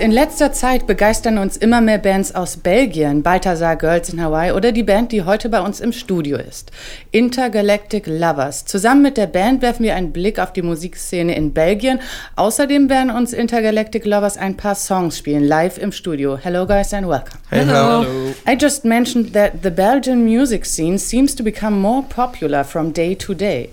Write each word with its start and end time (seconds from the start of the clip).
In 0.00 0.12
letzter 0.12 0.50
Zeit 0.50 0.86
begeistern 0.86 1.36
uns 1.36 1.58
immer 1.58 1.82
mehr 1.82 1.98
Bands 1.98 2.34
aus 2.34 2.56
Belgien, 2.56 3.22
Balthasar 3.22 3.76
Girls 3.76 4.10
in 4.10 4.22
Hawaii 4.22 4.52
oder 4.52 4.72
die 4.72 4.82
Band, 4.82 5.12
die 5.12 5.24
heute 5.24 5.50
bei 5.50 5.60
uns 5.60 5.78
im 5.78 5.92
Studio 5.92 6.38
ist. 6.38 6.72
Intergalactic 7.10 8.06
Lovers. 8.06 8.64
Zusammen 8.64 9.02
mit 9.02 9.18
der 9.18 9.26
Band 9.26 9.60
werfen 9.60 9.82
wir 9.82 9.94
einen 9.94 10.10
Blick 10.10 10.38
auf 10.38 10.54
die 10.54 10.62
Musikszene 10.62 11.36
in 11.36 11.52
Belgien. 11.52 12.00
Außerdem 12.36 12.88
werden 12.88 13.10
uns 13.10 13.34
Intergalactic 13.34 14.06
Lovers 14.06 14.38
ein 14.38 14.56
paar 14.56 14.74
Songs 14.74 15.18
spielen, 15.18 15.44
live 15.44 15.76
im 15.76 15.92
Studio. 15.92 16.38
Hello 16.38 16.66
guys 16.66 16.94
and 16.94 17.06
welcome. 17.06 17.38
Hello. 17.50 18.06
I 18.48 18.56
just 18.58 18.86
mentioned 18.86 19.34
that 19.34 19.62
the 19.62 19.70
Belgian 19.70 20.24
music 20.24 20.64
scene 20.64 20.98
seems 20.98 21.36
to 21.36 21.42
become 21.42 21.78
more 21.78 22.04
popular 22.08 22.64
from 22.64 22.94
day 22.94 23.14
to 23.14 23.34
day. 23.34 23.68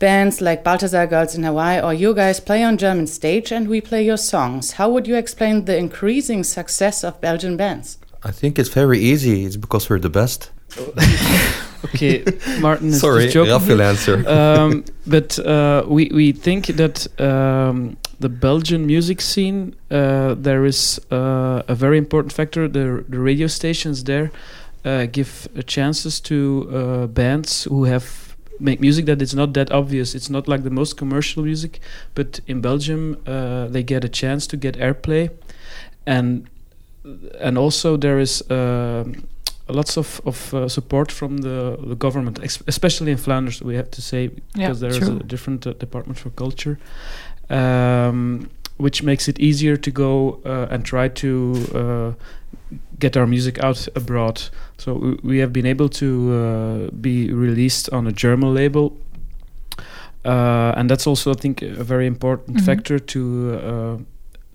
Bands 0.00 0.40
like 0.40 0.64
Balthazar 0.64 1.06
Girls 1.06 1.34
in 1.34 1.44
Hawaii 1.44 1.78
or 1.78 1.92
you 1.92 2.14
guys 2.14 2.40
play 2.40 2.64
on 2.64 2.78
German 2.78 3.06
stage 3.06 3.52
and 3.52 3.68
we 3.68 3.82
play 3.82 4.02
your 4.02 4.16
songs. 4.16 4.72
How 4.72 4.88
would 4.88 5.06
you 5.06 5.14
explain 5.14 5.66
the 5.66 5.76
increasing 5.76 6.42
success 6.42 7.04
of 7.04 7.20
Belgian 7.20 7.58
bands? 7.58 7.98
I 8.22 8.30
think 8.32 8.58
it's 8.58 8.70
very 8.70 8.98
easy. 8.98 9.44
It's 9.44 9.56
because 9.56 9.90
we're 9.90 9.98
the 9.98 10.08
best. 10.10 10.50
okay, 11.84 12.24
Martin 12.60 12.88
is 12.88 13.00
Sorry, 13.00 13.24
just 13.24 13.34
joking. 13.34 13.52
Raphael 13.52 13.82
answer. 13.82 14.28
um, 14.28 14.84
but 15.06 15.38
uh, 15.38 15.84
we 15.86 16.10
we 16.14 16.32
think 16.32 16.66
that 16.66 17.06
um, 17.20 17.96
the 18.20 18.28
Belgian 18.28 18.86
music 18.86 19.20
scene 19.20 19.74
uh, 19.90 20.34
there 20.34 20.64
is 20.64 21.00
uh, 21.10 21.62
a 21.68 21.74
very 21.74 21.98
important 21.98 22.32
factor. 22.32 22.68
The 22.68 23.04
the 23.08 23.18
radio 23.18 23.48
stations 23.48 24.04
there 24.04 24.30
uh, 24.84 25.06
give 25.06 25.48
uh, 25.56 25.62
chances 25.62 26.20
to 26.20 26.68
uh, 26.72 27.06
bands 27.06 27.64
who 27.64 27.84
have 27.84 28.29
make 28.60 28.80
music 28.80 29.06
that 29.06 29.20
it's 29.22 29.34
not 29.34 29.52
that 29.54 29.70
obvious. 29.72 30.14
It's 30.14 30.30
not 30.30 30.48
like 30.48 30.62
the 30.62 30.70
most 30.70 30.96
commercial 30.96 31.42
music, 31.42 31.80
but 32.14 32.40
in 32.46 32.60
Belgium 32.60 33.16
uh, 33.26 33.66
they 33.68 33.82
get 33.82 34.04
a 34.04 34.08
chance 34.08 34.46
to 34.48 34.56
get 34.56 34.76
airplay, 34.76 35.30
and 36.06 36.48
and 37.40 37.58
also 37.58 37.96
there 37.96 38.20
is. 38.20 38.42
um 38.50 39.14
lots 39.72 39.96
of, 39.96 40.20
of 40.24 40.52
uh, 40.52 40.68
support 40.68 41.12
from 41.12 41.38
the, 41.38 41.78
the 41.86 41.94
government, 41.94 42.40
ex- 42.42 42.62
especially 42.66 43.12
in 43.12 43.16
Flanders, 43.18 43.62
we 43.62 43.76
have 43.76 43.88
to 43.90 44.02
say, 44.02 44.28
because 44.54 44.80
there 44.80 44.90
is 44.90 44.98
true. 44.98 45.16
a 45.16 45.22
different 45.22 45.64
uh, 45.64 45.72
department 45.74 46.18
for 46.18 46.30
culture, 46.30 46.76
um, 47.48 48.50
which 48.78 49.02
makes 49.02 49.28
it 49.28 49.38
easier 49.38 49.76
to 49.76 49.90
go 49.90 50.40
uh, 50.44 50.66
and 50.72 50.84
try 50.84 51.08
to 51.08 51.66
uh, 51.74 52.12
get 53.00 53.16
our 53.16 53.26
music 53.26 53.58
out 53.64 53.88
abroad. 53.96 54.42
So 54.78 55.16
we, 55.22 55.38
have 55.40 55.52
been 55.52 55.66
able 55.66 55.88
to 55.88 56.06
uh, 56.32 56.90
be 57.00 57.32
released 57.32 57.90
on 57.92 58.06
a 58.06 58.12
German 58.12 58.54
label. 58.54 58.92
Uh, 60.24 60.72
and 60.76 60.90
that's 60.90 61.06
also, 61.06 61.30
I 61.30 61.34
think, 61.40 61.62
a 61.62 61.84
very 61.84 62.06
important 62.06 62.56
Mhm. 62.58 62.64
factor 62.66 62.98
to 62.98 63.20
uh, 63.54 63.96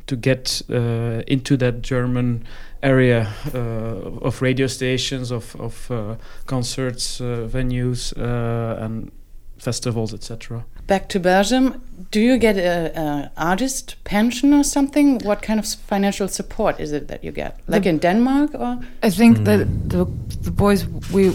to 0.07 0.15
get 0.15 0.61
uh, 0.69 1.21
into 1.27 1.57
that 1.57 1.81
German 1.81 2.43
area 2.83 3.27
uh, 3.55 4.27
of 4.27 4.41
radio 4.41 4.67
stations, 4.67 5.31
of 5.31 5.55
of 5.59 5.89
uh, 5.91 6.15
concerts, 6.45 7.19
uh, 7.21 7.47
venues, 7.51 8.13
uh, 8.17 8.83
and 8.85 9.11
festivals, 9.65 10.13
etc. 10.13 10.63
Back 10.87 11.09
to 11.09 11.19
Belgium, 11.19 11.81
do 12.11 12.19
you 12.19 12.37
get 12.37 12.57
a, 12.57 12.91
a 12.99 13.31
artist 13.37 13.95
pension 14.03 14.53
or 14.53 14.63
something? 14.63 15.19
What 15.25 15.41
kind 15.41 15.59
of 15.59 15.65
financial 15.89 16.27
support 16.27 16.79
is 16.79 16.91
it 16.91 17.07
that 17.07 17.23
you 17.23 17.31
get? 17.33 17.51
Like 17.67 17.83
The- 17.83 17.89
in 17.89 17.99
Denmark 17.99 18.49
or? 18.53 18.77
I 19.07 19.09
think 19.11 19.37
that 19.45 19.67
the 19.89 20.05
the 20.43 20.51
boys 20.51 20.85
we 21.13 21.31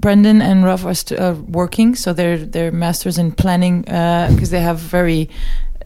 Brendan 0.00 0.42
and 0.42 0.64
Raf 0.64 0.84
are 0.84 0.94
st- 0.94 1.20
uh, 1.20 1.34
working, 1.52 1.96
so 1.96 2.12
they're 2.14 2.46
they're 2.52 2.72
masters 2.72 3.18
in 3.18 3.32
planning 3.32 3.82
because 3.82 4.50
they 4.50 4.60
have 4.62 4.78
very 4.92 5.28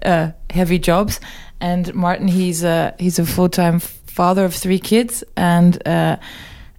uh, 0.06 0.27
heavy 0.55 0.78
jobs. 0.78 1.20
And 1.61 1.95
Martin, 1.95 2.28
he's 2.28 2.65
a 2.65 2.93
he's 2.98 3.19
a 3.20 3.25
full 3.25 3.48
time 3.48 3.78
father 4.06 4.44
of 4.44 4.54
three 4.54 4.78
kids, 4.78 5.25
and 5.37 5.77
uh, 5.89 6.16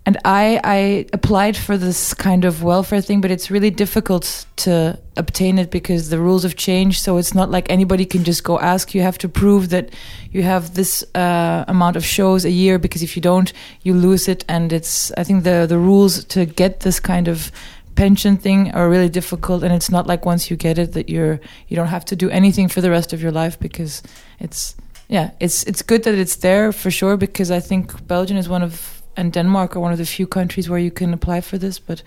and 0.05 0.17
I 0.25 0.59
I 0.63 1.05
applied 1.13 1.55
for 1.55 1.77
this 1.77 2.13
kind 2.13 2.43
of 2.43 2.61
welfare 2.61 3.01
thing, 3.01 3.21
but 3.21 3.31
it's 3.31 3.49
really 3.49 3.69
difficult 3.69 4.45
to 4.57 4.99
obtain 5.15 5.57
it 5.57 5.71
because 5.71 6.09
the 6.09 6.19
rules 6.19 6.43
have 6.43 6.55
changed. 6.55 7.01
So 7.01 7.17
it's 7.17 7.33
not 7.33 7.49
like 7.49 7.69
anybody 7.69 8.05
can 8.05 8.25
just 8.25 8.43
go 8.43 8.59
ask. 8.59 8.93
You 8.93 9.01
have 9.01 9.17
to 9.19 9.29
prove 9.29 9.69
that 9.69 9.93
you 10.31 10.43
have 10.43 10.73
this 10.73 11.05
uh, 11.15 11.63
amount 11.69 11.95
of 11.95 12.05
shows 12.05 12.43
a 12.43 12.49
year 12.49 12.77
because 12.79 13.01
if 13.01 13.15
you 13.15 13.21
don't, 13.21 13.53
you 13.83 13.93
lose 13.93 14.27
it. 14.27 14.43
And 14.49 14.73
it's 14.73 15.11
I 15.13 15.23
think 15.23 15.45
the 15.45 15.65
the 15.67 15.77
rules 15.77 16.25
to 16.25 16.45
get 16.45 16.81
this 16.81 16.99
kind 16.99 17.29
of 17.29 17.51
pension 17.95 18.35
thing 18.35 18.71
are 18.73 18.89
really 18.89 19.09
difficult 19.09 19.63
and 19.63 19.71
it's 19.71 19.91
not 19.91 20.07
like 20.07 20.25
once 20.25 20.49
you 20.49 20.57
get 20.57 20.79
it 20.79 20.93
that 20.93 21.09
you're 21.09 21.39
you 21.67 21.75
don't 21.75 21.89
have 21.89 22.03
to 22.03 22.15
do 22.15 22.27
anything 22.31 22.67
for 22.67 22.81
the 22.81 22.89
rest 22.89 23.13
of 23.13 23.21
your 23.21 23.31
life 23.31 23.59
because 23.59 24.01
it's 24.39 24.75
yeah 25.09 25.29
it's 25.39 25.63
it's 25.65 25.83
good 25.83 26.01
that 26.01 26.15
it's 26.15 26.37
there 26.37 26.71
for 26.71 26.89
sure 26.89 27.17
because 27.17 27.51
I 27.51 27.59
think 27.59 28.07
Belgium 28.07 28.35
is 28.35 28.49
one 28.49 28.63
of 28.63 29.02
and 29.15 29.33
Denmark 29.33 29.75
are 29.75 29.79
one 29.79 29.91
of 29.91 29.97
the 29.97 30.05
few 30.05 30.27
countries 30.27 30.69
where 30.69 30.79
you 30.79 30.91
can 30.91 31.13
apply 31.13 31.41
for 31.41 31.57
this 31.57 31.79
but 31.79 32.03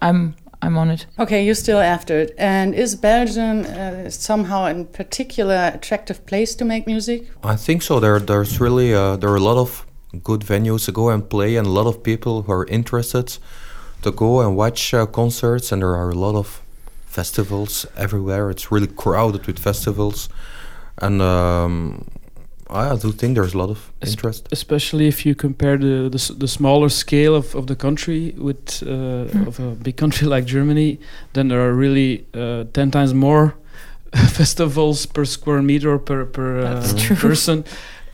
I'm 0.00 0.34
I'm 0.62 0.78
on 0.78 0.90
it 0.90 1.06
Okay, 1.18 1.44
you're 1.44 1.54
still 1.54 1.78
after 1.78 2.18
it. 2.20 2.34
And 2.38 2.74
is 2.74 2.96
Belgium 2.96 3.60
uh, 3.60 4.10
somehow 4.10 4.66
a 4.66 4.84
particular 4.84 5.70
attractive 5.74 6.26
place 6.26 6.54
to 6.56 6.64
make 6.64 6.86
music? 6.86 7.30
I 7.44 7.56
think 7.56 7.82
so. 7.82 8.00
There, 8.00 8.18
there's 8.18 8.60
really 8.60 8.94
uh, 8.94 9.16
there 9.16 9.30
are 9.30 9.36
a 9.36 9.40
lot 9.40 9.58
of 9.58 9.86
good 10.22 10.40
venues 10.40 10.84
to 10.86 10.92
go 10.92 11.10
and 11.10 11.28
play, 11.28 11.56
and 11.56 11.66
a 11.66 11.70
lot 11.70 11.86
of 11.86 12.02
people 12.02 12.42
who 12.42 12.52
are 12.52 12.66
interested 12.66 13.38
to 14.02 14.10
go 14.10 14.40
and 14.40 14.56
watch 14.56 14.92
uh, 14.94 15.06
concerts. 15.06 15.72
And 15.72 15.82
there 15.82 15.94
are 15.94 16.10
a 16.10 16.14
lot 16.14 16.34
of 16.34 16.62
festivals 17.06 17.86
everywhere. 17.96 18.50
It's 18.50 18.72
really 18.72 18.88
crowded 18.88 19.46
with 19.46 19.58
festivals, 19.58 20.28
and 20.98 21.22
um, 21.22 22.06
I 22.70 22.96
do 22.96 23.12
think 23.12 23.34
there's 23.36 23.54
a 23.54 23.58
lot 23.58 23.70
of 23.70 23.92
interest. 24.00 24.48
Especially 24.52 25.06
if 25.06 25.24
you 25.26 25.34
compare 25.34 25.76
the 25.78 26.08
the, 26.10 26.34
the 26.38 26.48
smaller 26.48 26.88
scale 26.88 27.34
of, 27.34 27.54
of 27.54 27.66
the 27.66 27.76
country 27.76 28.34
with 28.38 28.82
uh, 28.82 29.26
Hmm. 29.32 29.46
of 29.48 29.60
a 29.60 29.74
big 29.82 29.96
country 29.96 30.26
like 30.36 30.44
Germany, 30.46 30.98
then 31.32 31.48
there 31.48 31.60
are 31.60 31.72
really 31.74 32.24
uh, 32.34 32.64
ten 32.72 32.90
times 32.90 33.12
more 33.12 33.54
festivals 34.28 35.06
per 35.06 35.24
square 35.24 35.62
meter 35.62 35.98
per 35.98 36.24
per 36.26 36.60
uh, 36.60 37.16
person. 37.20 37.64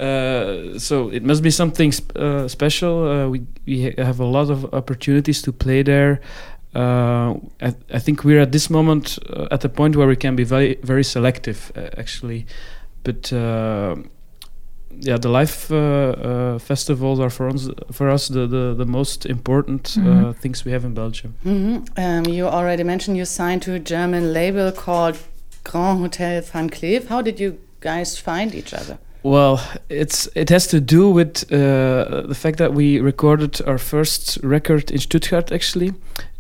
Uh, 0.00 0.78
so 0.78 1.10
it 1.12 1.22
must 1.22 1.42
be 1.42 1.50
something 1.50 1.92
sp- 1.92 2.16
uh, 2.16 2.48
special. 2.48 2.94
Uh, 3.08 3.28
we 3.28 3.40
we 3.66 3.82
ha- 3.84 4.04
have 4.04 4.22
a 4.22 4.26
lot 4.26 4.50
of 4.50 4.64
opportunities 4.72 5.42
to 5.42 5.52
play 5.52 5.82
there. 5.84 6.20
Uh, 6.74 7.34
I, 7.60 7.74
I 7.94 7.98
think 8.00 8.24
we're 8.24 8.40
at 8.42 8.50
this 8.52 8.68
moment 8.70 9.18
uh, 9.28 9.46
at 9.50 9.60
the 9.60 9.68
point 9.68 9.96
where 9.96 10.08
we 10.08 10.16
can 10.16 10.36
be 10.36 10.44
very 10.44 10.76
very 10.82 11.04
selective, 11.04 11.70
uh, 11.76 11.80
actually. 12.00 12.46
But 13.04 13.32
uh, 13.32 13.96
yeah, 14.98 15.16
the 15.18 15.28
live 15.28 15.70
uh, 15.70 15.76
uh, 15.76 16.58
festivals 16.58 17.20
are 17.20 17.30
for 17.30 17.48
us 17.48 17.68
for 17.92 18.10
us 18.10 18.28
the 18.28 18.46
the, 18.46 18.74
the 18.76 18.84
most 18.86 19.26
important 19.26 19.96
uh, 19.98 20.02
Mhm. 20.02 20.36
things 20.36 20.64
we 20.64 20.72
have 20.72 20.84
in 20.86 20.94
Belgium. 20.94 21.34
Mhm. 21.44 21.86
Um, 21.96 22.26
you 22.34 22.46
already 22.46 22.84
mentioned 22.84 23.16
you 23.16 23.24
signed 23.24 23.62
to 23.62 23.72
a 23.74 23.78
German 23.78 24.32
label 24.32 24.72
called 24.72 25.16
Grand 25.64 26.00
Hotel 26.00 26.42
Van 26.42 26.68
Cleef. 26.70 27.06
How 27.08 27.22
did 27.22 27.38
you 27.40 27.58
guys 27.80 28.18
find 28.18 28.54
each 28.54 28.74
other? 28.74 28.98
Well, 29.22 29.60
it's 29.88 30.28
it 30.34 30.48
has 30.50 30.66
to 30.68 30.80
do 30.80 31.10
with 31.10 31.44
uh, 31.52 32.26
the 32.26 32.34
fact 32.34 32.58
that 32.58 32.72
we 32.72 33.00
recorded 33.00 33.60
our 33.66 33.78
first 33.78 34.38
record 34.42 34.90
in 34.90 34.98
Stuttgart. 34.98 35.52
Actually, 35.52 35.92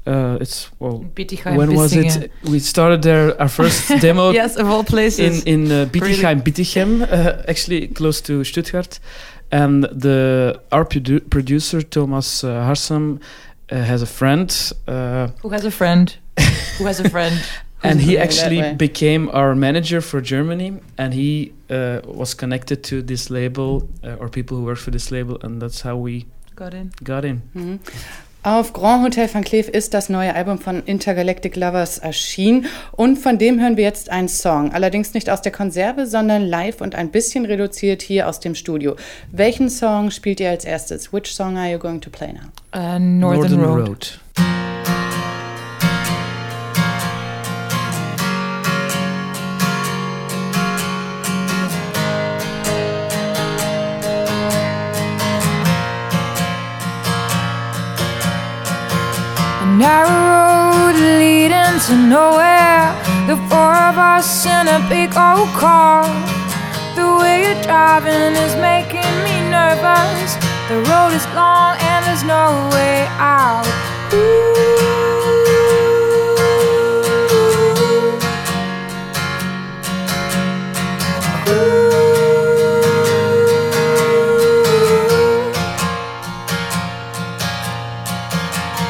uh, 0.06 0.38
it's 0.40 0.70
well, 0.78 1.04
Bietigheim, 1.14 1.56
when 1.56 1.74
was 1.74 1.92
it? 1.92 2.32
We 2.42 2.58
started 2.58 3.02
there 3.02 3.38
our 3.40 3.48
first 3.48 3.88
demo 4.00 4.30
yes 4.30 4.56
of 4.56 4.66
all 4.66 4.84
places 4.84 5.44
in 5.44 5.64
in 5.66 5.72
uh, 5.72 5.86
Bietigheim, 5.86 6.42
Bietigheim, 6.42 7.02
uh, 7.02 7.42
actually 7.48 7.88
close 7.88 8.22
to 8.22 8.44
Stuttgart, 8.44 8.98
and 9.50 9.84
the 9.84 10.60
our 10.72 10.86
produ- 10.86 11.28
producer 11.28 11.82
Thomas 11.82 12.42
uh, 12.42 12.64
Harsam 12.64 13.20
uh, 13.70 13.76
has 13.76 14.02
a 14.02 14.06
friend. 14.06 14.72
Uh, 14.88 15.28
who 15.42 15.50
has 15.50 15.64
a 15.64 15.70
friend 15.70 16.16
who 16.78 16.86
has 16.86 17.00
a 17.00 17.08
friend 17.10 17.38
and 17.82 18.00
he 18.00 18.18
actually 18.24 18.74
became 18.74 19.28
our 19.32 19.54
manager 19.54 20.00
for 20.00 20.20
Germany, 20.20 20.80
and 20.96 21.14
he 21.14 21.52
uh, 21.70 22.00
was 22.04 22.34
connected 22.34 22.82
to 22.84 23.02
this 23.02 23.30
label 23.30 23.88
uh, 24.04 24.16
or 24.20 24.28
people 24.28 24.56
who 24.56 24.64
work 24.64 24.78
for 24.78 24.90
this 24.90 25.10
label, 25.10 25.38
and 25.42 25.60
that's 25.60 25.82
how 25.82 25.96
we 25.96 26.26
got 26.56 26.74
in 26.74 26.92
got 27.02 27.24
in. 27.24 27.42
Mhm. 27.54 27.78
Auf 28.42 28.72
Grand 28.72 29.04
Hotel 29.04 29.28
Van 29.30 29.44
Cleef 29.44 29.68
ist 29.68 29.92
das 29.92 30.08
neue 30.08 30.34
Album 30.34 30.58
von 30.58 30.82
Intergalactic 30.86 31.56
Lovers 31.56 31.98
erschienen 31.98 32.64
und 32.92 33.18
von 33.18 33.36
dem 33.36 33.60
hören 33.60 33.76
wir 33.76 33.84
jetzt 33.84 34.08
einen 34.08 34.28
Song. 34.28 34.72
Allerdings 34.72 35.12
nicht 35.12 35.28
aus 35.28 35.42
der 35.42 35.52
Konserve, 35.52 36.06
sondern 36.06 36.46
live 36.46 36.80
und 36.80 36.94
ein 36.94 37.10
bisschen 37.10 37.44
reduziert 37.44 38.00
hier 38.00 38.26
aus 38.26 38.40
dem 38.40 38.54
Studio. 38.54 38.96
Welchen 39.30 39.68
Song 39.68 40.10
spielt 40.10 40.40
ihr 40.40 40.48
als 40.48 40.64
erstes? 40.64 41.12
Which 41.12 41.34
song 41.34 41.58
are 41.58 41.70
you 41.70 41.78
going 41.78 42.00
to 42.00 42.08
play 42.08 42.32
now? 42.32 42.48
uh, 42.72 42.98
Northern, 42.98 43.60
Road. 43.60 44.18
A 44.38 44.69
narrow 59.80 60.20
road 60.32 60.96
leading 61.18 61.76
to 61.86 61.94
nowhere. 61.96 62.84
The 63.26 63.36
four 63.48 63.72
of 63.88 63.96
us 63.96 64.44
in 64.44 64.68
a 64.68 64.80
big 64.92 65.10
old 65.16 65.48
car. 65.56 66.04
The 66.96 67.08
way 67.18 67.36
you're 67.44 67.62
driving 67.62 68.36
is 68.44 68.54
making 68.56 69.14
me 69.24 69.36
nervous. 69.48 70.36
The 70.68 70.78
road 70.90 71.12
is 71.18 71.26
long 71.34 71.76
and 71.80 72.00
there's 72.04 72.24
no 72.24 72.68
way 72.74 73.08
out. 73.16 73.90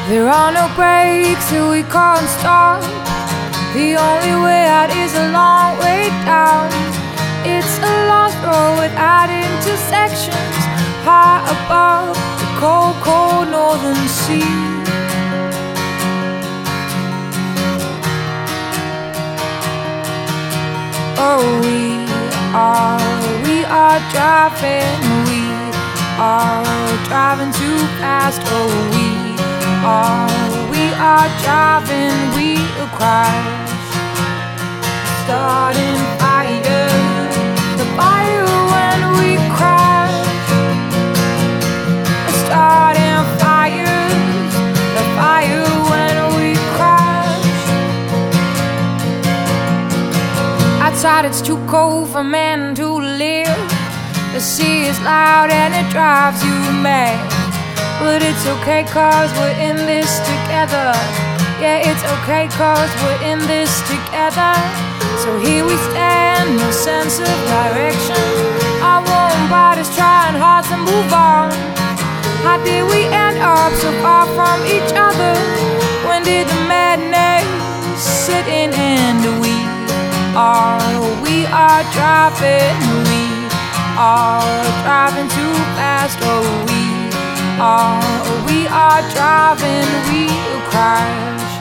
There 0.09 0.27
are 0.27 0.51
no 0.51 0.67
breaks 0.75 1.51
that 1.51 1.65
we 1.69 1.83
can't 1.83 2.27
stop. 2.27 2.81
The 3.73 3.95
only 3.95 4.35
way 4.43 4.67
out 4.67 4.89
is 4.91 5.13
a 5.15 5.31
long 5.31 5.79
way 5.79 6.09
down. 6.27 6.67
It's 7.47 7.79
a 7.79 7.93
lost 8.11 8.35
road 8.43 8.81
without 8.83 9.29
intersections, 9.31 10.57
high 11.07 11.39
above 11.47 12.17
the 12.41 12.47
cold, 12.59 12.95
cold 12.99 13.47
northern 13.55 13.95
sea. 14.09 14.43
Oh, 21.23 21.45
we 21.63 22.03
are, 22.51 22.99
we 23.47 23.63
are 23.63 24.01
driving, 24.11 24.99
we 25.31 25.41
are 26.19 26.67
driving 27.07 27.53
too 27.53 27.79
fast. 28.01 28.41
Oh, 28.45 28.90
are 31.21 31.33
driving, 31.45 32.17
we'll 32.35 32.87
crash. 32.97 33.69
Starting 35.23 35.99
fire, 36.21 36.87
the 37.79 37.87
fire 37.99 38.49
when 38.73 38.99
we 39.19 39.29
crash. 39.57 40.17
Starting 42.43 43.21
fires, 43.41 44.53
the 44.97 45.05
fire 45.17 45.67
when 45.91 46.17
we 46.37 46.49
crash. 46.75 47.45
Outside 50.85 51.25
it's 51.25 51.41
too 51.41 51.59
cold 51.67 52.09
for 52.09 52.23
men 52.23 52.73
to 52.75 52.87
live. 53.25 53.61
The 54.33 54.41
sea 54.41 54.85
is 54.91 54.99
loud 55.01 55.49
and 55.51 55.71
it 55.75 55.87
drives 55.91 56.43
you 56.43 56.57
mad. 56.81 57.30
But 58.01 58.23
it's 58.25 58.45
okay 58.57 58.81
cause 58.83 59.29
we're 59.37 59.57
in 59.61 59.77
this 59.85 60.09
together. 60.25 60.89
Yeah, 61.61 61.85
it's 61.85 62.01
okay 62.17 62.49
cause 62.49 62.89
we're 63.05 63.21
in 63.29 63.37
this 63.45 63.69
together. 63.85 64.57
So 65.21 65.37
here 65.37 65.63
we 65.63 65.77
stand, 65.93 66.57
no 66.57 66.71
sense 66.71 67.21
of 67.21 67.37
direction. 67.45 68.25
Our 68.81 69.05
warm 69.05 69.41
bodies 69.53 69.85
trying 69.93 70.33
hard 70.33 70.65
to 70.73 70.77
move 70.81 71.13
on. 71.13 71.53
How 72.41 72.57
did 72.65 72.89
we 72.89 73.05
end 73.05 73.37
up 73.37 73.71
so 73.77 73.93
far 74.01 74.25
from 74.33 74.65
each 74.65 74.91
other? 74.97 75.37
When 76.09 76.23
did 76.23 76.49
the 76.49 76.59
madness 76.65 77.45
sit 78.01 78.47
in 78.49 78.73
and 78.73 79.21
we 79.45 79.53
are, 80.33 80.81
we 81.21 81.45
are 81.53 81.85
driving, 81.93 82.73
we 83.13 83.23
are 83.93 84.41
driving 84.81 85.29
too 85.29 85.53
fast, 85.77 86.17
oh 86.23 86.70
are, 87.59 88.45
we 88.45 88.67
are 88.67 89.01
driving, 89.11 89.87
we'll 90.07 90.61
crash. 90.69 91.53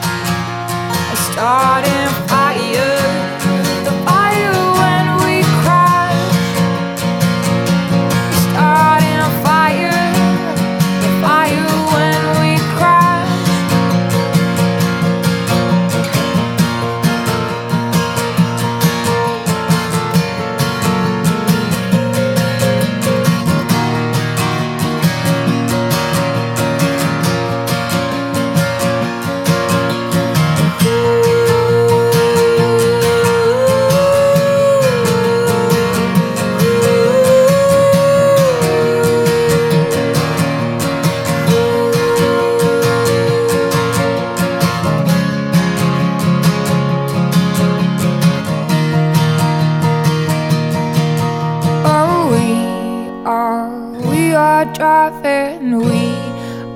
Starting 1.31 2.11
fire, 2.29 3.20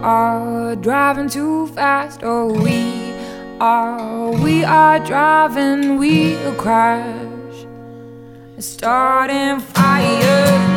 are 0.05 0.77
driving 0.77 1.31
too 1.31 1.67
fast. 1.69 2.21
Oh, 2.23 2.53
we 2.63 3.15
are, 3.59 4.33
we 4.33 4.63
are 4.63 4.99
driving, 4.99 5.97
we'll 5.97 6.55
crash. 6.57 7.67
Starting 8.59 9.61
fire, 9.61 10.74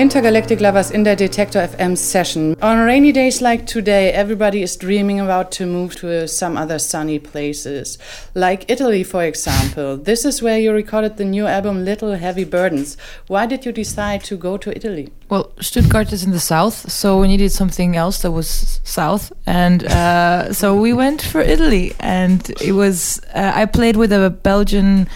Intergalactic 0.00 0.60
Lovers 0.60 0.90
in 0.90 1.04
der 1.04 1.14
Detektor 1.14 1.60
FM 1.60 1.94
session. 1.94 2.56
On 2.62 2.86
rainy 2.86 3.12
days 3.12 3.42
like 3.42 3.66
today, 3.66 4.10
everybody 4.10 4.62
is 4.62 4.78
dreaming 4.78 5.20
about 5.20 5.52
to 5.52 5.66
move 5.66 5.94
to 5.96 6.26
some 6.26 6.56
other 6.56 6.78
sunny 6.78 7.18
places, 7.18 7.98
like 8.34 8.64
Italy, 8.70 9.04
for 9.04 9.22
example. 9.22 9.98
this 9.98 10.24
is 10.24 10.40
where 10.40 10.58
you 10.58 10.72
recorded 10.72 11.18
the 11.18 11.24
new 11.26 11.46
album 11.46 11.84
Little 11.84 12.14
Heavy 12.14 12.44
Burdens. 12.44 12.96
Why 13.26 13.44
did 13.44 13.66
you 13.66 13.72
decide 13.72 14.24
to 14.24 14.38
go 14.38 14.56
to 14.56 14.74
Italy? 14.74 15.12
Well, 15.28 15.52
Stuttgart 15.60 16.14
is 16.14 16.24
in 16.24 16.30
the 16.30 16.40
south, 16.40 16.90
so 16.90 17.20
we 17.20 17.28
needed 17.28 17.52
something 17.52 17.94
else 17.94 18.22
that 18.22 18.30
was 18.30 18.80
south, 18.84 19.34
and 19.44 19.84
uh, 19.84 20.50
so 20.60 20.80
we 20.80 20.94
went 20.94 21.20
for 21.20 21.42
Italy. 21.42 21.92
And 22.00 22.48
it 22.62 22.72
was 22.72 23.20
uh, 23.34 23.52
I 23.54 23.66
played 23.66 23.96
with 23.96 24.14
a 24.14 24.30
Belgian 24.30 25.08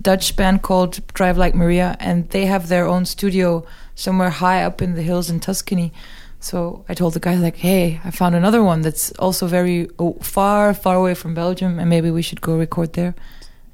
Dutch 0.00 0.36
band 0.36 0.62
called 0.62 1.00
Drive 1.14 1.36
Like 1.36 1.56
Maria, 1.56 1.96
and 1.98 2.30
they 2.30 2.46
have 2.46 2.68
their 2.68 2.86
own 2.86 3.04
studio 3.04 3.66
somewhere 3.98 4.30
high 4.30 4.62
up 4.62 4.80
in 4.80 4.94
the 4.94 5.02
hills 5.02 5.28
in 5.28 5.40
Tuscany. 5.40 5.92
So 6.40 6.84
I 6.88 6.94
told 6.94 7.14
the 7.14 7.20
guy 7.20 7.34
like, 7.34 7.56
"Hey, 7.56 8.00
I 8.04 8.10
found 8.10 8.34
another 8.34 8.62
one 8.62 8.82
that's 8.82 9.10
also 9.18 9.46
very 9.46 9.88
oh, 9.98 10.12
far, 10.22 10.72
far 10.72 10.94
away 10.94 11.14
from 11.14 11.34
Belgium, 11.34 11.78
and 11.80 11.90
maybe 11.90 12.10
we 12.10 12.22
should 12.22 12.40
go 12.40 12.56
record 12.56 12.92
there." 12.92 13.14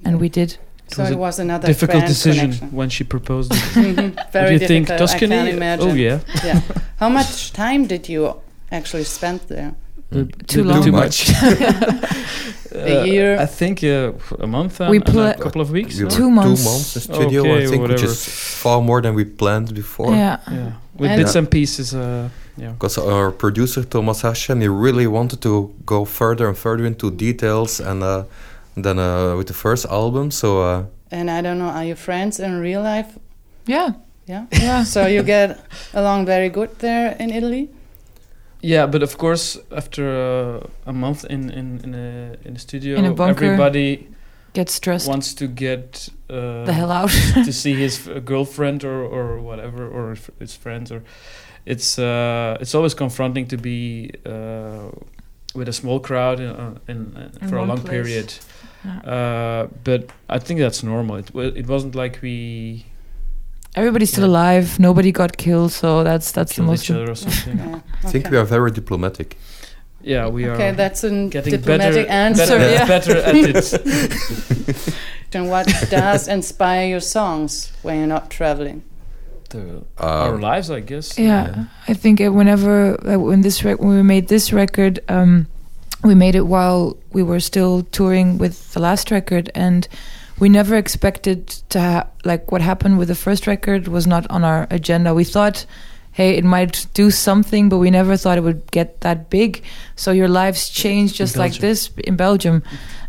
And 0.05 0.21
we 0.21 0.29
did. 0.29 0.59
So 0.89 1.03
was 1.03 1.11
it 1.11 1.19
was 1.19 1.39
another 1.39 1.67
Difficult 1.67 2.07
decision 2.07 2.53
connection. 2.53 2.73
when 2.73 2.89
she 2.91 3.05
proposed 3.05 3.53
it. 3.55 3.61
Very 4.33 4.59
do 4.59 4.63
you 4.63 4.69
think? 4.69 4.87
difficult. 4.87 4.99
Tuscany? 4.99 5.37
I 5.37 5.47
can 5.47 5.57
imagine. 5.57 5.91
Oh 5.91 5.95
yeah. 5.95 6.21
yeah. 6.45 6.61
How 6.97 7.09
much 7.09 7.53
time 7.53 7.87
did 7.87 8.09
you 8.09 8.41
actually 8.71 9.05
spend 9.05 9.41
there? 9.49 9.75
Uh, 10.15 10.25
Too 10.47 10.65
long. 10.65 10.83
Too 10.83 10.91
Too 10.91 10.93
much. 11.03 11.31
A 12.75 13.07
year? 13.07 13.39
I 13.39 13.47
think 13.47 13.85
uh, 13.85 14.13
a 14.41 14.47
month 14.47 14.81
and, 14.81 14.91
We 14.91 14.97
and 14.99 15.09
a 15.09 15.35
couple 15.39 15.61
of 15.61 15.71
weeks. 15.71 15.97
We 15.99 16.09
Two 16.09 16.29
months. 16.31 16.63
Two 16.65 16.71
months 16.71 16.97
in 16.97 17.03
studio, 17.03 17.41
Okay, 17.43 17.65
I 17.65 17.67
think, 17.69 17.89
which 17.89 18.03
is 18.03 18.27
far 18.63 18.81
more 18.81 19.01
than 19.01 19.15
we 19.15 19.25
planned 19.25 19.73
before. 19.75 20.13
Yeah. 20.13 20.39
Yeah, 20.51 20.73
with 20.99 21.11
And- 21.11 21.21
bits 21.23 21.37
and 21.37 21.49
pieces. 21.49 21.95
Uh, 21.95 22.29
yeah. 22.57 22.71
Because 22.73 22.99
our 22.99 23.31
producer 23.31 23.85
Thomas 23.85 24.23
Haschen, 24.23 24.61
he 24.61 24.69
really 24.69 25.07
wanted 25.07 25.41
to 25.43 25.73
go 25.87 26.05
further 26.05 26.49
and 26.49 26.57
further 26.59 26.85
into 26.85 27.11
details, 27.11 27.81
and 27.81 28.03
uh, 28.03 28.25
then 28.77 28.99
uh, 28.99 29.37
with 29.37 29.47
the 29.47 29.55
first 29.55 29.87
album, 29.87 30.31
so 30.31 30.63
uh, 30.63 30.85
And 31.13 31.31
I 31.31 31.41
don't 31.43 31.59
know, 31.59 31.69
are 31.71 31.85
you 31.85 31.95
friends 31.97 32.41
in 32.41 32.61
real 32.61 32.83
life? 32.83 33.19
Yeah. 33.67 33.93
Yeah. 34.27 34.47
Yeah. 34.53 34.85
So 34.95 35.07
you 35.07 35.23
get 35.23 35.59
along 35.93 36.27
very 36.27 36.49
good 36.49 36.71
there 36.79 37.17
in 37.21 37.31
Italy? 37.31 37.69
Yeah, 38.67 38.87
but 38.91 39.03
of 39.03 39.17
course, 39.19 39.59
after 39.71 40.05
uh, 40.65 40.91
a 40.91 40.93
month 40.93 41.25
in 41.31 41.51
in 41.51 41.81
in 41.85 41.95
a 41.95 42.37
in 42.49 42.57
a 42.57 42.59
studio, 42.59 42.97
In 42.99 43.05
a 43.05 43.13
bunker. 43.13 43.45
everybody 43.45 44.09
Get 44.55 44.71
stressed. 44.71 45.09
wants 45.09 45.35
to 45.35 45.47
get 45.47 46.09
uh, 46.31 46.65
the 46.65 46.73
hell 46.73 46.91
out. 46.91 47.11
to 47.45 47.53
see 47.53 47.75
his 47.85 48.09
f- 48.09 48.25
girlfriend 48.25 48.85
or, 48.85 49.03
or 49.05 49.41
whatever 49.41 49.89
or 49.89 50.13
f- 50.13 50.31
his 50.39 50.57
friends 50.57 50.91
or 50.93 51.03
it's 51.67 51.99
uh, 51.99 52.57
it's 52.61 52.75
always 52.75 52.95
confronting 52.95 53.49
to 53.49 53.57
be 53.57 54.11
uh, 54.27 54.89
with 55.55 55.69
a 55.69 55.73
small 55.73 56.01
crowd 56.01 56.41
in, 56.41 56.47
uh, 56.51 56.75
in, 56.89 56.99
uh, 57.17 57.29
In 57.43 57.49
for 57.49 57.57
a 57.59 57.65
long 57.65 57.79
place. 57.81 57.91
period. 57.91 58.33
Yeah. 58.85 59.13
Uh, 59.15 59.67
but 59.85 60.01
I 60.29 60.39
think 60.39 60.61
that's 60.61 60.83
normal. 60.83 61.17
It 61.17 61.31
it 61.57 61.67
wasn't 61.67 61.95
like 61.95 62.19
we 62.23 62.85
Everybody's 63.75 64.11
still 64.11 64.25
Yeah. 64.25 64.31
alive. 64.31 64.79
Nobody 64.79 65.11
got 65.13 65.37
killed, 65.37 65.73
so 65.73 66.05
that's 66.05 66.31
that's 66.33 66.55
the 66.57 66.63
most. 66.63 66.85
each 66.85 66.91
other 66.91 67.11
or 67.11 67.15
something. 67.17 67.59
Yeah, 67.59 67.81
I 68.05 68.11
think 68.11 68.31
we 68.31 68.37
are 68.37 68.45
very 68.45 68.71
diplomatic. 68.71 69.37
yeah, 70.03 70.29
we 70.29 70.45
are 70.45 70.55
Okay, 70.55 70.71
that's 70.77 71.03
a 71.05 71.11
getting 71.29 71.51
diplomatic 71.53 72.07
better, 72.07 72.11
answer. 72.11 72.59
better, 72.59 72.71
yeah. 72.71 72.87
better 72.87 73.17
at 73.19 73.35
it. 73.35 74.95
And 75.35 75.51
what 75.51 75.67
does 75.91 76.29
inspire 76.29 76.87
your 76.87 77.01
songs 77.01 77.73
when 77.83 77.97
you're 77.99 78.07
not 78.07 78.31
traveling? 78.31 78.83
The- 79.51 79.59
Um, 79.59 79.85
our 79.99 80.39
lives, 80.39 80.71
I 80.71 80.81
guess. 80.81 81.19
Yeah, 81.19 81.65
I 81.89 81.95
think 81.95 82.21
uh, 82.21 82.31
whenever 82.33 82.95
uh, 83.05 83.19
when 83.19 83.41
this 83.43 83.65
rec- 83.65 83.81
when 83.81 83.97
we 83.97 84.03
made 84.03 84.29
this 84.29 84.53
record, 84.53 85.01
um, 85.09 85.47
we 86.05 86.15
made 86.15 86.37
it 86.37 86.47
while 86.47 86.97
we 87.13 87.23
were 87.25 87.41
still 87.41 87.83
touring 87.91 88.39
with 88.39 88.55
the 88.75 88.81
last 88.81 89.11
record, 89.11 89.51
and 89.55 89.89
we 90.39 90.49
never 90.49 90.77
expected 90.77 91.47
to 91.71 91.81
ha- 91.81 92.07
like 92.25 92.51
what 92.51 92.61
happened 92.61 92.99
with 92.99 93.09
the 93.09 93.15
first 93.15 93.47
record 93.47 93.89
was 93.89 94.07
not 94.07 94.29
on 94.31 94.45
our 94.45 94.67
agenda. 94.71 95.15
We 95.15 95.25
thought, 95.25 95.67
hey, 96.13 96.37
it 96.37 96.45
might 96.45 96.87
do 96.95 97.11
something, 97.11 97.69
but 97.69 97.79
we 97.79 97.91
never 97.91 98.17
thought 98.17 98.39
it 98.39 98.43
would 98.43 98.71
get 98.71 99.01
that 99.01 99.31
big. 99.31 99.63
So 99.97 100.13
your 100.13 100.29
lives 100.29 100.69
change 100.71 101.15
just 101.15 101.37
like 101.37 101.55
this 101.55 101.91
in 102.05 102.17
Belgium. 102.17 102.63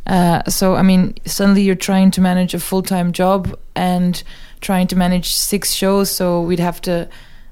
Uh, 0.07 0.43
so 0.49 0.75
I 0.75 0.83
mean, 0.83 1.15
suddenly 1.25 1.63
you're 1.63 1.75
trying 1.75 2.11
to 2.11 2.21
manage 2.21 2.53
a 2.53 2.59
full 2.59 2.83
time 2.83 3.11
job 3.11 3.57
and 3.75 4.21
trying 4.61 4.87
to 4.87 4.95
manage 4.95 5.35
six 5.35 5.71
shows. 5.71 6.11
So 6.11 6.41
we'd 6.41 6.59
have 6.59 6.79
to, 6.81 7.07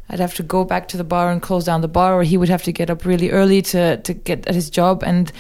I'd 0.09 0.19
have 0.19 0.35
to 0.35 0.43
go 0.43 0.63
back 0.63 0.87
to 0.89 0.97
the 0.97 1.03
bar 1.03 1.31
and 1.31 1.41
close 1.41 1.65
down 1.65 1.81
the 1.81 1.87
bar, 1.87 2.13
or 2.13 2.23
he 2.23 2.37
would 2.37 2.49
have 2.49 2.63
to 2.63 2.71
get 2.71 2.89
up 2.89 3.05
really 3.05 3.31
early 3.31 3.61
to 3.63 3.97
to 3.97 4.13
get 4.13 4.47
at 4.47 4.55
his 4.55 4.69
job, 4.69 5.03
and 5.03 5.31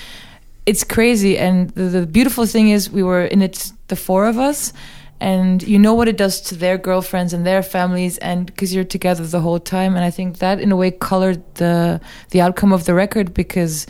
it's 0.65 0.83
crazy. 0.83 1.37
And 1.37 1.69
the, 1.71 1.83
the 1.83 2.05
beautiful 2.05 2.45
thing 2.45 2.69
is, 2.69 2.89
we 2.89 3.03
were 3.03 3.25
in 3.25 3.41
it, 3.41 3.71
the 3.93 4.01
four 4.07 4.25
of 4.25 4.37
us. 4.37 4.73
And 5.19 5.63
you 5.63 5.79
know 5.79 5.93
what 5.93 6.07
it 6.07 6.17
does 6.17 6.41
to 6.49 6.55
their 6.55 6.77
girlfriends 6.77 7.33
and 7.33 7.45
their 7.45 7.63
families, 7.63 8.17
and 8.17 8.45
because 8.45 8.75
you're 8.75 8.83
together 8.97 9.25
the 9.25 9.39
whole 9.39 9.59
time. 9.59 9.95
And 9.95 10.03
I 10.03 10.11
think 10.11 10.39
that, 10.39 10.59
in 10.59 10.71
a 10.71 10.75
way, 10.75 10.91
colored 10.91 11.41
the 11.55 12.01
the 12.31 12.41
outcome 12.41 12.73
of 12.73 12.83
the 12.83 12.93
record 12.93 13.33
because 13.33 13.87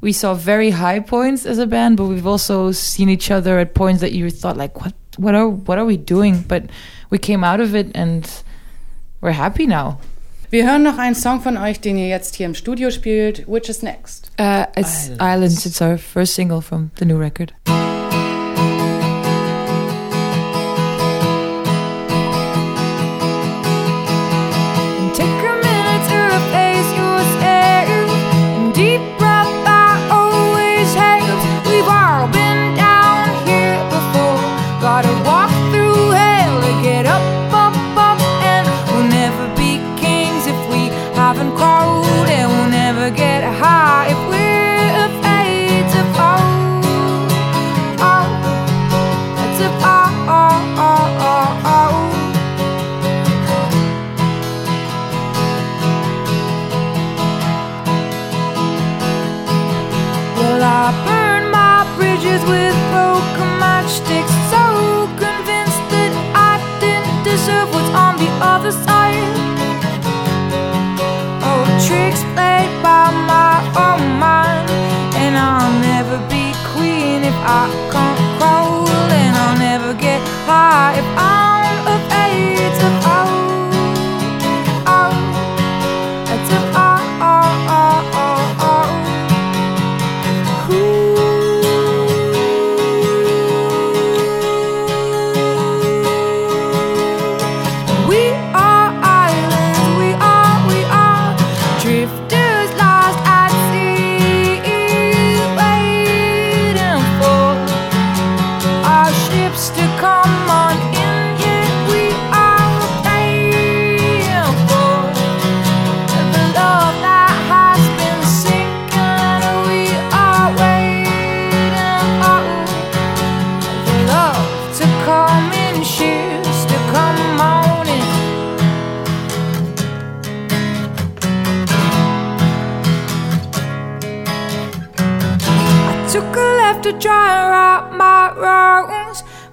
we 0.00 0.12
saw 0.12 0.34
very 0.34 0.70
high 0.70 1.00
points 1.00 1.46
as 1.46 1.58
a 1.58 1.66
band, 1.66 1.96
but 1.96 2.06
we've 2.06 2.26
also 2.26 2.72
seen 2.72 3.08
each 3.08 3.30
other 3.30 3.58
at 3.58 3.74
points 3.74 4.00
that 4.00 4.12
you 4.12 4.30
thought 4.30 4.56
like, 4.56 4.80
what, 4.82 4.94
what 5.16 5.34
are, 5.34 5.48
what 5.48 5.78
are 5.78 5.84
we 5.84 5.96
doing? 5.96 6.44
But 6.46 6.64
we 7.10 7.18
came 7.18 7.42
out 7.42 7.60
of 7.60 7.74
it 7.74 7.90
and 7.94 8.30
we're 9.20 9.32
happy 9.32 9.66
now. 9.66 9.98
Wir 10.50 10.64
hören 10.64 10.84
noch 10.84 10.98
einen 10.98 11.16
Song 11.16 11.40
von 11.40 11.56
euch, 11.56 11.80
den 11.80 11.98
ihr 11.98 12.08
jetzt 12.08 12.36
hier 12.36 12.46
im 12.46 12.54
Studio 12.54 12.90
spielt. 12.90 13.48
Which 13.48 13.68
is 13.68 13.82
next? 13.82 14.30
Uh, 14.38 14.66
it's 14.76 15.08
Islands. 15.08 15.20
Islands. 15.20 15.66
It's 15.66 15.82
our 15.82 15.98
first 15.98 16.34
single 16.34 16.60
from 16.60 16.92
the 16.98 17.04
new 17.04 17.18
record. 17.18 17.52
Well, 60.56 60.64
I 60.64 60.88
burn 61.04 61.50
my 61.50 61.84
bridges 61.98 62.40
with 62.48 62.72
broken 62.88 63.50
matchsticks. 63.60 64.32
So 64.48 65.04
convinced 65.20 65.82
that 65.92 66.12
I 66.32 66.56
didn't 66.80 67.20
deserve 67.28 67.68
what's 67.74 67.92
on 67.92 68.16
the 68.16 68.30
other 68.40 68.72
side. 68.72 69.20
Oh, 71.44 71.62
tricks 71.84 72.24
played 72.32 72.72
by 72.80 73.12
my 73.28 73.60
own 73.84 74.16
mind. 74.16 74.64
And 75.20 75.36
I'll 75.36 75.76
never 75.92 76.16
be 76.32 76.56
queen 76.72 77.20
if 77.20 77.36
I 77.44 77.68
can't 77.92 78.20
crawl. 78.40 78.88
And 79.12 79.36
I'll 79.36 79.58
never 79.60 79.92
get 79.92 80.24
high 80.48 80.96
if 80.96 81.08
I'm 81.20 81.84
afraid 82.00 82.72
to 82.80 82.88
fall. 83.04 83.12
Oh, 83.12 83.15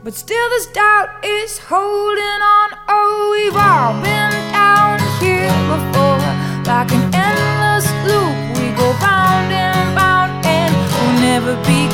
but 0.04 0.14
still 0.14 0.50
this 0.50 0.68
doubt 0.68 1.24
is 1.24 1.58
holding 1.58 2.42
on. 2.44 2.70
Oh, 2.90 3.32
we've 3.32 3.56
all 3.56 3.94
been 4.04 4.32
down 4.52 5.00
here 5.24 5.48
before, 5.72 6.20
like 6.68 6.92
an 6.92 7.08
endless 7.16 7.88
loop. 8.04 8.36
We 8.60 8.76
go 8.76 8.92
round 9.00 9.52
and 9.54 9.96
round, 9.96 10.46
and 10.46 10.76
we'll 10.92 11.22
never 11.22 11.56
be 11.64 11.93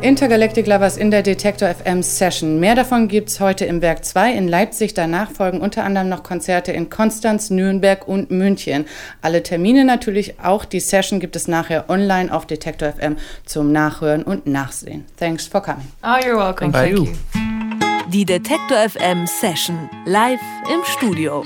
Intergalactic 0.00 0.66
Lovers 0.66 0.96
in 0.96 1.10
der 1.10 1.22
Detektor 1.22 1.68
FM 1.68 2.02
Session. 2.02 2.60
Mehr 2.60 2.74
davon 2.74 3.08
gibt 3.08 3.30
es 3.30 3.40
heute 3.40 3.64
im 3.64 3.80
Werk 3.80 4.04
2 4.04 4.32
in 4.34 4.48
Leipzig. 4.48 4.94
Danach 4.94 5.30
folgen 5.30 5.60
unter 5.60 5.84
anderem 5.84 6.08
noch 6.08 6.22
Konzerte 6.22 6.72
in 6.72 6.90
Konstanz, 6.90 7.50
Nürnberg 7.50 8.06
und 8.06 8.30
München. 8.30 8.86
Alle 9.22 9.42
Termine 9.42 9.84
natürlich, 9.84 10.40
auch 10.40 10.64
die 10.64 10.80
Session 10.80 11.20
gibt 11.20 11.36
es 11.36 11.48
nachher 11.48 11.88
online 11.88 12.32
auf 12.32 12.46
Detektor 12.46 12.92
FM 12.92 13.16
zum 13.46 13.72
Nachhören 13.72 14.22
und 14.22 14.46
Nachsehen. 14.46 15.06
Thanks 15.18 15.46
for 15.46 15.62
coming. 15.62 15.90
Oh, 16.02 16.18
you're 16.24 16.36
welcome. 16.36 16.70
Thank 16.70 16.96
Thank 16.96 16.98
you. 16.98 17.04
you. 17.04 18.10
Die 18.10 18.24
Detektor 18.24 18.88
FM 18.88 19.26
Session 19.26 19.88
live 20.04 20.40
im 20.72 20.84
Studio. 20.84 21.42